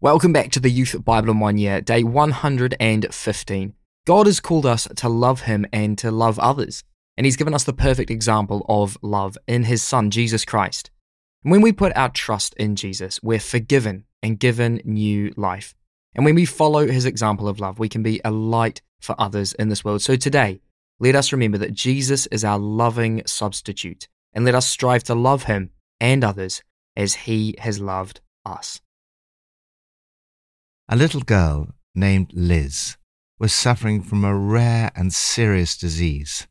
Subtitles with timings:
[0.00, 3.74] Welcome back to the Youth Bible in One Year, day 115.
[4.06, 6.84] God has called us to love Him and to love others,
[7.16, 10.92] and He's given us the perfect example of love in His Son, Jesus Christ.
[11.42, 15.74] And when we put our trust in Jesus, we're forgiven and given new life.
[16.14, 19.52] And when we follow His example of love, we can be a light for others
[19.54, 20.00] in this world.
[20.00, 20.60] So today,
[21.00, 25.42] let us remember that Jesus is our loving substitute, and let us strive to love
[25.42, 26.62] Him and others
[26.96, 28.80] as He has loved us.
[30.90, 32.96] A little girl named Liz
[33.38, 36.46] was suffering from a rare and serious disease.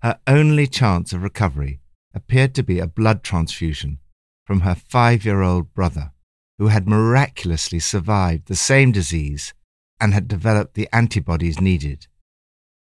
[0.00, 1.80] Her only chance of recovery
[2.14, 3.98] appeared to be a blood transfusion
[4.46, 6.12] from her five year old brother,
[6.58, 9.52] who had miraculously survived the same disease
[10.00, 12.06] and had developed the antibodies needed.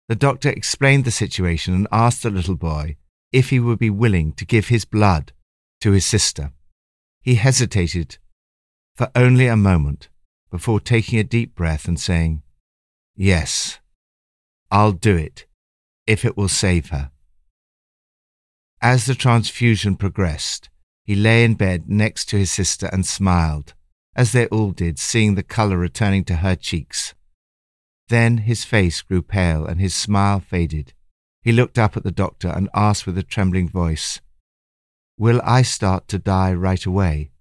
[0.09, 2.97] The doctor explained the situation and asked the little boy
[3.31, 5.31] if he would be willing to give his blood
[5.79, 6.51] to his sister.
[7.21, 8.17] He hesitated
[8.93, 10.09] for only a moment
[10.49, 12.41] before taking a deep breath and saying,
[13.15, 13.79] Yes,
[14.71, 15.45] I'll do it
[16.05, 17.11] if it will save her.
[18.81, 20.69] As the transfusion progressed,
[21.03, 23.73] he lay in bed next to his sister and smiled,
[24.15, 27.13] as they all did, seeing the colour returning to her cheeks.
[28.09, 30.93] Then his face grew pale and his smile faded.
[31.41, 34.21] He looked up at the doctor and asked with a trembling voice,
[35.17, 37.31] Will I start to die right away?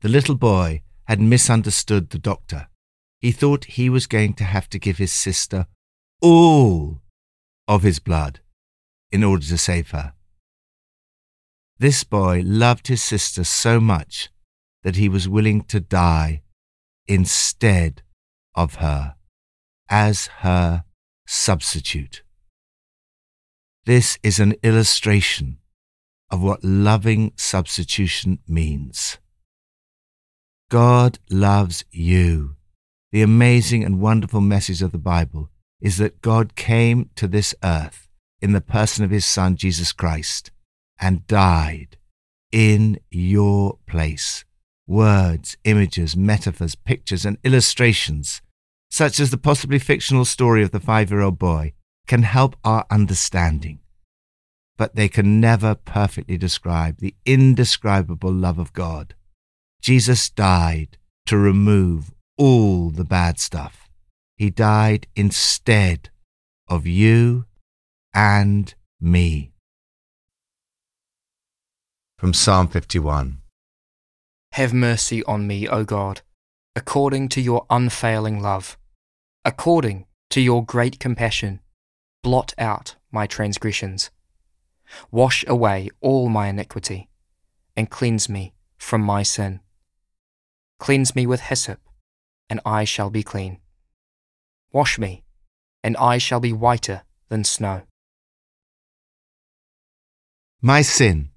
[0.00, 2.68] The little boy had misunderstood the doctor.
[3.20, 5.66] He thought he was going to have to give his sister
[6.20, 7.00] all
[7.66, 8.40] of his blood
[9.10, 10.12] in order to save her.
[11.78, 14.30] This boy loved his sister so much
[14.82, 16.42] that he was willing to die
[17.06, 18.02] instead
[18.54, 19.16] of her
[19.88, 20.84] as her
[21.26, 22.22] substitute.
[23.86, 25.58] This is an illustration
[26.30, 29.18] of what loving substitution means.
[30.74, 32.56] God loves you.
[33.12, 35.48] The amazing and wonderful message of the Bible
[35.80, 38.08] is that God came to this earth
[38.42, 40.50] in the person of his Son, Jesus Christ,
[40.98, 41.96] and died
[42.50, 44.44] in your place.
[44.88, 48.42] Words, images, metaphors, pictures, and illustrations,
[48.90, 51.72] such as the possibly fictional story of the five year old boy,
[52.08, 53.78] can help our understanding.
[54.76, 59.14] But they can never perfectly describe the indescribable love of God
[59.84, 60.96] Jesus died
[61.26, 63.90] to remove all the bad stuff.
[64.34, 66.08] He died instead
[66.66, 67.44] of you
[68.14, 69.52] and me.
[72.16, 73.42] From Psalm 51
[74.52, 76.22] Have mercy on me, O God,
[76.74, 78.78] according to your unfailing love,
[79.44, 81.60] according to your great compassion.
[82.22, 84.10] Blot out my transgressions.
[85.10, 87.10] Wash away all my iniquity,
[87.76, 89.60] and cleanse me from my sin.
[90.84, 91.80] Cleanse me with hyssop,
[92.50, 93.56] and I shall be clean.
[94.70, 95.24] Wash me,
[95.82, 97.84] and I shall be whiter than snow.
[100.60, 101.30] My sin.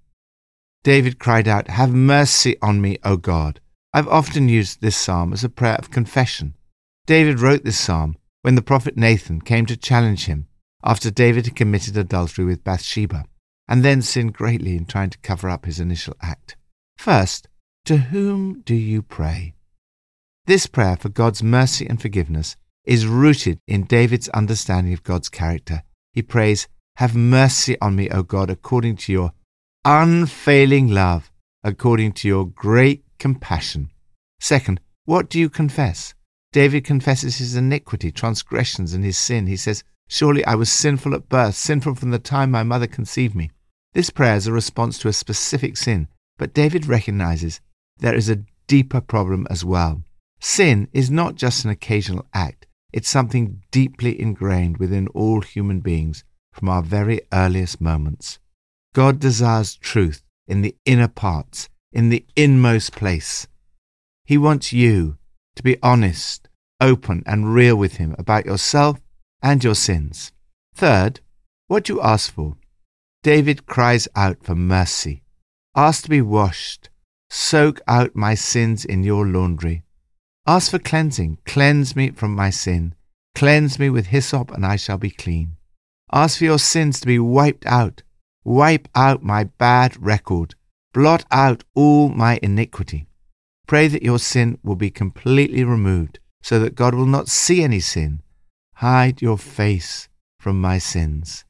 [0.84, 3.62] David cried out, Have mercy on me, O God.
[3.94, 6.58] I've often used this psalm as a prayer of confession.
[7.06, 10.50] David wrote this psalm when the prophet Nathan came to challenge him
[10.84, 13.24] after David had committed adultery with Bathsheba
[13.66, 16.58] and then sinned greatly in trying to cover up his initial act.
[16.98, 17.48] First,
[17.88, 19.54] to whom do you pray?
[20.46, 25.84] This prayer for God's mercy and forgiveness is rooted in David's understanding of God's character.
[26.12, 29.32] He prays, Have mercy on me, O God, according to your
[29.86, 31.32] unfailing love,
[31.64, 33.90] according to your great compassion.
[34.42, 36.14] Second, what do you confess?
[36.52, 39.48] David confesses his iniquity, transgressions, and his sin.
[39.48, 43.34] He says, Surely I was sinful at birth, sinful from the time my mother conceived
[43.34, 43.50] me.
[43.94, 47.62] This prayer is a response to a specific sin, but David recognizes
[48.00, 50.04] there is a deeper problem as well.
[50.40, 56.24] Sin is not just an occasional act, it's something deeply ingrained within all human beings
[56.54, 58.40] from our very earliest moments.
[58.94, 63.48] God desires truth in the inner parts, in the inmost place.
[64.26, 65.18] He wants you
[65.58, 66.48] to be honest,
[66.80, 69.00] open, and real with Him about yourself
[69.42, 70.32] and your sins.
[70.76, 71.20] Third,
[71.68, 72.58] what do you ask for?
[73.24, 75.24] David cries out for mercy.
[75.76, 76.90] Ask to be washed,
[77.30, 79.84] Soak out my sins in your laundry.
[80.46, 81.40] Ask for cleansing.
[81.46, 82.96] Cleanse me from my sin.
[83.36, 85.58] Cleanse me with hyssop, and I shall be clean.
[86.12, 88.04] Ask for your sins to be wiped out.
[88.44, 90.56] Wipe out my bad record.
[90.94, 93.08] Blot out all my iniquity.
[93.68, 97.82] Pray that your sin will be completely removed, so that God will not see any
[97.82, 98.22] sin.
[98.76, 100.08] Hide your face
[100.40, 101.44] from my sins.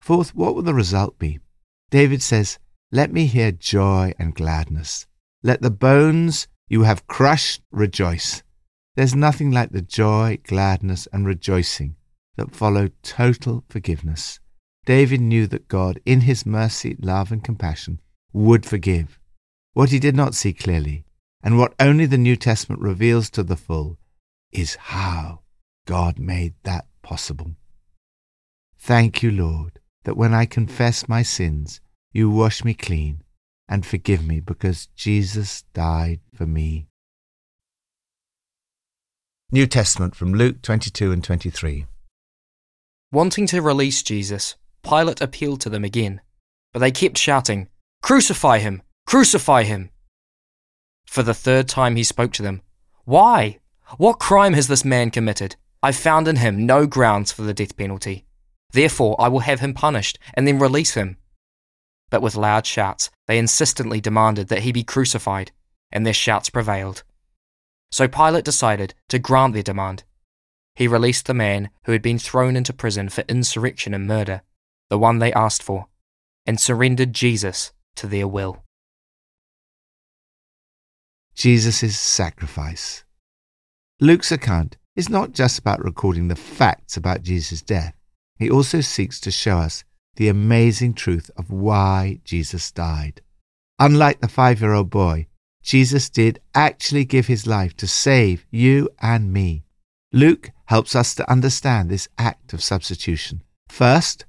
[0.00, 1.40] Fourth, what will the result be?
[1.90, 2.58] David says,
[2.92, 5.06] Let me hear joy and gladness.
[5.46, 8.42] Let the bones you have crushed, rejoice.
[8.96, 11.96] There's nothing like the joy, gladness, and rejoicing
[12.38, 14.40] that follow total forgiveness.
[14.86, 18.00] David knew that God, in his mercy, love, and compassion,
[18.32, 19.18] would forgive.
[19.74, 21.04] What he did not see clearly,
[21.42, 23.98] and what only the New Testament reveals to the full,
[24.50, 25.40] is how
[25.86, 27.54] God made that possible.
[28.78, 31.82] Thank you, Lord, that when I confess my sins,
[32.12, 33.23] you wash me clean
[33.68, 36.86] and forgive me because Jesus died for me.
[39.50, 41.86] New Testament from Luke 22 and 23.
[43.12, 46.20] Wanting to release Jesus, Pilate appealed to them again,
[46.72, 47.68] but they kept shouting,
[48.02, 48.82] Crucify him!
[49.06, 49.90] Crucify him!
[51.06, 52.62] For the third time he spoke to them,
[53.04, 53.60] Why?
[53.98, 55.56] What crime has this man committed?
[55.82, 58.24] I've found in him no grounds for the death penalty.
[58.72, 61.16] Therefore, I will have him punished and then release him.
[62.10, 65.52] But with loud shouts, they insistently demanded that he be crucified,
[65.90, 67.02] and their shouts prevailed.
[67.90, 70.04] So Pilate decided to grant their demand.
[70.74, 74.42] He released the man who had been thrown into prison for insurrection and murder,
[74.90, 75.86] the one they asked for,
[76.46, 78.64] and surrendered Jesus to their will.
[81.34, 83.04] Jesus' sacrifice.
[84.00, 87.94] Luke's account is not just about recording the facts about Jesus' death,
[88.36, 89.84] he also seeks to show us
[90.16, 93.20] the amazing truth of why Jesus died.
[93.78, 95.26] Unlike the five year old boy,
[95.62, 99.64] Jesus did actually give his life to save you and me.
[100.12, 103.42] Luke helps us to understand this act of substitution.
[103.68, 104.26] First,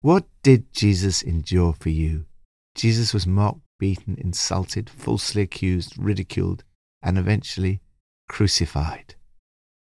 [0.00, 2.26] what did Jesus endure for you?
[2.74, 6.64] Jesus was mocked, beaten, insulted, falsely accused, ridiculed,
[7.02, 7.80] and eventually
[8.28, 9.14] crucified.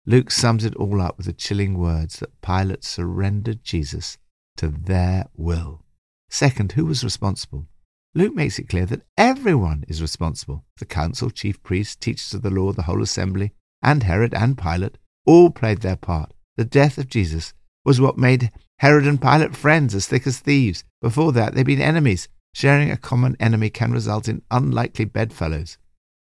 [0.06, 4.18] Luke sums it all up with the chilling words that Pilate surrendered Jesus
[4.64, 5.82] to their will.
[6.30, 7.66] Second, who was responsible?
[8.14, 10.64] Luke makes it clear that everyone is responsible.
[10.78, 13.52] The council, chief priests, teachers of the law, the whole assembly,
[13.82, 16.32] and Herod and Pilate all played their part.
[16.56, 17.52] The death of Jesus
[17.84, 20.84] was what made Herod and Pilate friends as thick as thieves.
[21.02, 22.28] Before that, they'd been enemies.
[22.54, 25.76] Sharing a common enemy can result in unlikely bedfellows.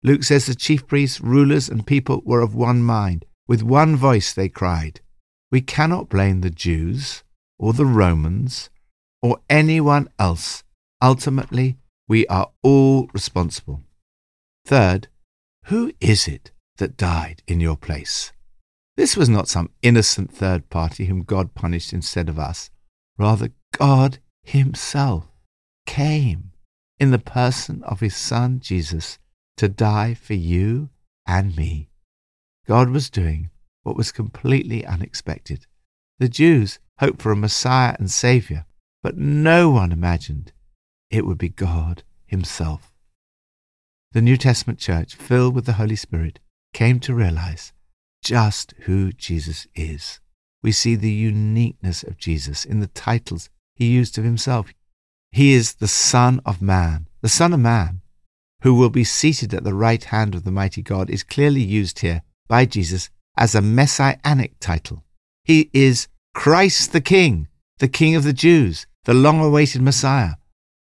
[0.02, 3.26] Luke says the chief priests, rulers, and people were of one mind.
[3.46, 5.00] With one voice they cried,
[5.52, 7.23] We cannot blame the Jews
[7.58, 8.70] or the Romans
[9.22, 10.64] or anyone else.
[11.02, 11.76] Ultimately,
[12.08, 13.80] we are all responsible.
[14.66, 15.08] Third,
[15.66, 18.32] who is it that died in your place?
[18.96, 22.70] This was not some innocent third party whom God punished instead of us.
[23.18, 25.26] Rather, God Himself
[25.86, 26.52] came
[26.98, 29.18] in the person of His Son Jesus
[29.56, 30.90] to die for you
[31.26, 31.88] and me.
[32.66, 33.50] God was doing
[33.82, 35.66] what was completely unexpected.
[36.18, 38.66] The Jews hoped for a Messiah and Saviour,
[39.02, 40.52] but no one imagined
[41.10, 42.92] it would be God Himself.
[44.12, 46.38] The New Testament church, filled with the Holy Spirit,
[46.72, 47.72] came to realize
[48.22, 50.20] just who Jesus is.
[50.62, 54.72] We see the uniqueness of Jesus in the titles he used of himself.
[55.30, 57.08] He is the Son of Man.
[57.22, 58.00] The Son of Man,
[58.62, 61.98] who will be seated at the right hand of the mighty God, is clearly used
[61.98, 65.04] here by Jesus as a messianic title.
[65.44, 67.48] He is Christ the King,
[67.78, 70.34] the King of the Jews, the long awaited Messiah.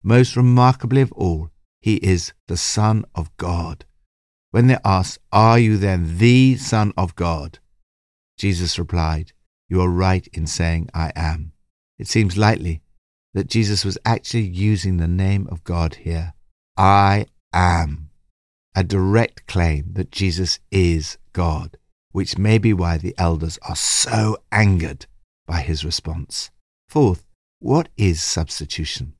[0.03, 3.85] Most remarkably of all, he is the Son of God.
[4.49, 7.59] When they asked, Are you then the Son of God?
[8.37, 9.31] Jesus replied,
[9.69, 11.53] You are right in saying I am.
[11.97, 12.81] It seems likely
[13.33, 16.33] that Jesus was actually using the name of God here.
[16.75, 18.09] I am.
[18.75, 21.77] A direct claim that Jesus is God,
[22.11, 25.05] which may be why the elders are so angered
[25.47, 26.51] by his response.
[26.89, 27.25] Fourth,
[27.59, 29.13] what is substitution?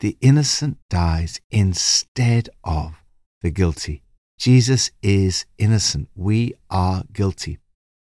[0.00, 3.02] The innocent dies instead of
[3.42, 4.02] the guilty.
[4.38, 6.08] Jesus is innocent.
[6.14, 7.58] We are guilty.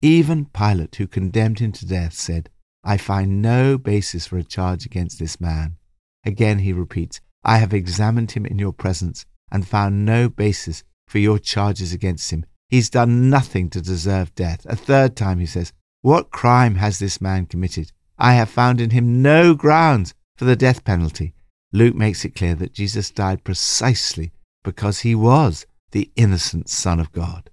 [0.03, 2.50] Even Pilate, who condemned him to death, said,
[2.84, 5.77] I find no basis for a charge against this man.
[6.25, 11.18] Again he repeats, I have examined him in your presence and found no basis for
[11.18, 12.46] your charges against him.
[12.70, 14.65] He's done nothing to deserve death.
[14.70, 17.91] A third time he says, What crime has this man committed?
[18.17, 21.34] I have found in him no grounds for the death penalty.
[21.72, 24.31] Luke makes it clear that Jesus died precisely
[24.63, 27.50] because he was the innocent Son of God.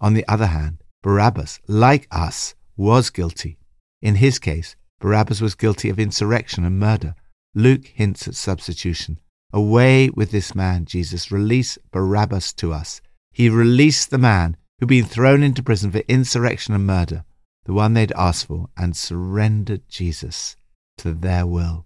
[0.00, 3.58] On the other hand, Barabbas, like us, was guilty.
[4.02, 7.14] In his case, Barabbas was guilty of insurrection and murder.
[7.54, 9.18] Luke hints at substitution.
[9.52, 11.32] Away with this man, Jesus.
[11.32, 13.00] Release Barabbas to us.
[13.32, 17.24] He released the man who'd been thrown into prison for insurrection and murder,
[17.66, 20.56] the one they'd asked for, and surrendered Jesus
[20.98, 21.84] to their will.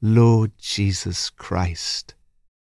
[0.00, 2.14] Lord Jesus Christ,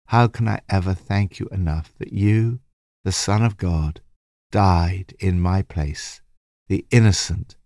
[0.06, 2.60] how can I ever thank you enough that you,
[3.04, 4.00] the Son of God,
[4.50, 6.20] died in my place,
[6.68, 7.56] the innocent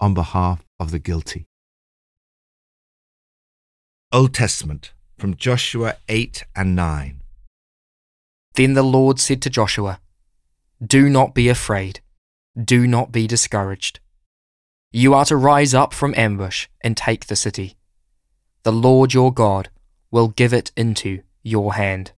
[0.00, 1.46] on behalf of the guilty.
[4.12, 7.20] Old Testament from Joshua 8 and 9.
[8.54, 10.00] Then the Lord said to Joshua,
[10.84, 12.00] Do not be afraid,
[12.62, 14.00] do not be discouraged.
[14.92, 17.76] You are to rise up from ambush and take the city.
[18.62, 19.68] The Lord your God
[20.10, 22.12] will give it into your hand.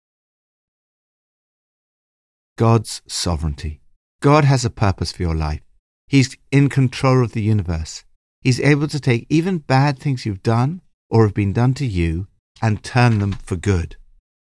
[2.57, 3.81] God's sovereignty.
[4.21, 5.61] God has a purpose for your life.
[6.07, 8.05] He's in control of the universe.
[8.41, 12.29] He's able to take even bad things you've done or have been done to you
[12.63, 13.97] and turn them for good.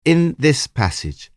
[0.05, 1.31] In this passage,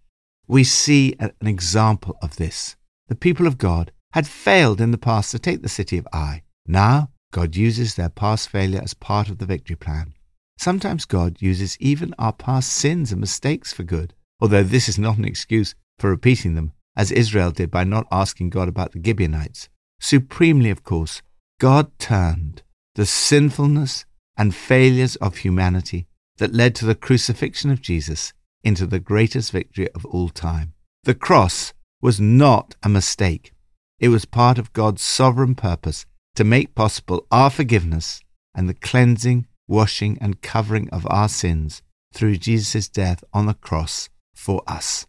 [0.48, 2.75] we see an example of this.
[3.08, 6.41] The people of God had failed in the past to take the city of Ai.
[6.65, 10.15] Now, God uses their past failure as part of the victory plan.
[10.57, 15.19] Sometimes God uses even our past sins and mistakes for good, although this is not
[15.19, 19.69] an excuse for repeating them, as Israel did by not asking God about the Gibeonites.
[20.00, 21.21] Supremely, of course,
[21.59, 22.63] God turned
[22.95, 24.05] the sinfulness
[24.36, 26.07] and failures of humanity
[26.38, 28.33] that led to the crucifixion of Jesus
[28.63, 30.74] into the greatest victory of all time.
[31.03, 33.53] The cross was not a mistake.
[34.00, 38.22] It was part of God's sovereign purpose to make possible our forgiveness
[38.54, 41.82] and the cleansing, washing, and covering of our sins
[42.13, 45.08] through Jesus' death on the cross for us.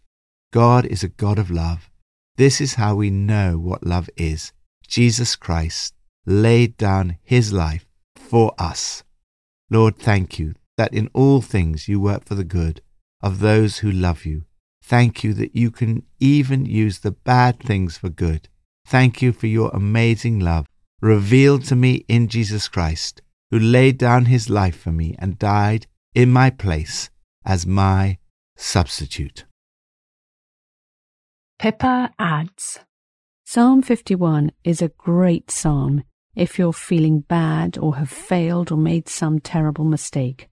[0.51, 1.89] God is a God of love.
[2.37, 4.53] This is how we know what love is.
[4.87, 5.93] Jesus Christ
[6.25, 9.03] laid down his life for us.
[9.69, 12.81] Lord, thank you that in all things you work for the good
[13.21, 14.45] of those who love you.
[14.81, 18.49] Thank you that you can even use the bad things for good.
[18.89, 20.65] Thank you for your amazing love
[20.99, 25.85] revealed to me in Jesus Christ, who laid down his life for me and died
[26.15, 27.11] in my place
[27.45, 28.17] as my
[28.57, 29.45] substitute.
[31.59, 32.79] Pippa adds
[33.45, 36.03] Psalm 51 is a great psalm
[36.35, 40.49] if you're feeling bad or have failed or made some terrible mistake.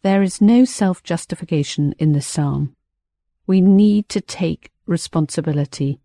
[0.00, 2.74] There is no self justification in the psalm.
[3.46, 6.00] We need to take responsibility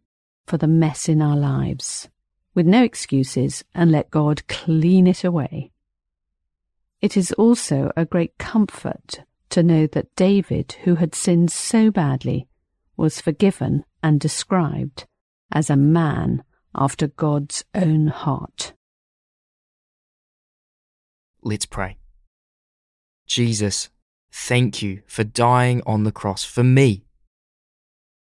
[0.51, 2.10] for the mess in our lives
[2.53, 5.72] with no excuses and let God clean it away.
[7.00, 12.50] It is also a great comfort to know that David, who had sinned so badly,
[12.98, 15.05] was forgiven and described
[15.53, 16.43] as a man
[16.75, 18.74] after God's own heart.
[21.41, 21.96] Let's pray.
[23.25, 23.89] Jesus,
[24.34, 27.05] thank you for dying on the cross for me.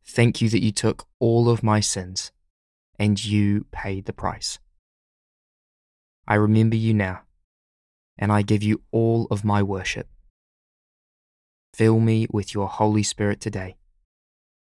[0.08, 2.32] Thank you that you took all of my sins
[2.98, 4.58] and you paid the price.
[6.26, 7.22] I remember you now,
[8.18, 10.08] and I give you all of my worship.
[11.74, 13.76] Fill me with your Holy Spirit today.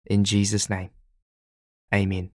[0.05, 0.91] In Jesus' name,
[1.95, 2.34] amen.